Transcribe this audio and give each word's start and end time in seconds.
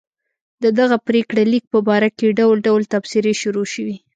د 0.63 0.65
دغه 0.79 0.97
پرېکړه 1.07 1.43
لیک 1.51 1.65
په 1.73 1.79
باره 1.87 2.09
کې 2.17 2.35
ډول 2.39 2.57
ډول 2.67 2.81
تبصرې 2.93 3.33
شروع 3.41 3.67
شوې. 3.73 3.95